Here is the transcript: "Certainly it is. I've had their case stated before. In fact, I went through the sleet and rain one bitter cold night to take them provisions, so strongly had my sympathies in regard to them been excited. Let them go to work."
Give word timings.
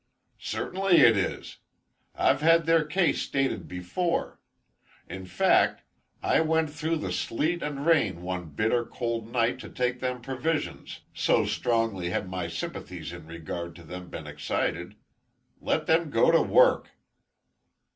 "Certainly 0.39 0.97
it 1.01 1.15
is. 1.15 1.57
I've 2.15 2.41
had 2.41 2.65
their 2.65 2.83
case 2.83 3.21
stated 3.21 3.67
before. 3.67 4.39
In 5.07 5.27
fact, 5.27 5.83
I 6.23 6.41
went 6.41 6.71
through 6.71 6.95
the 6.97 7.11
sleet 7.11 7.61
and 7.61 7.85
rain 7.85 8.23
one 8.23 8.49
bitter 8.49 8.83
cold 8.83 9.31
night 9.31 9.59
to 9.59 9.69
take 9.69 9.99
them 9.99 10.19
provisions, 10.19 11.01
so 11.13 11.45
strongly 11.45 12.09
had 12.09 12.27
my 12.27 12.47
sympathies 12.47 13.13
in 13.13 13.27
regard 13.27 13.75
to 13.75 13.83
them 13.83 14.09
been 14.09 14.25
excited. 14.25 14.95
Let 15.61 15.85
them 15.85 16.09
go 16.09 16.31
to 16.31 16.41
work." 16.41 16.89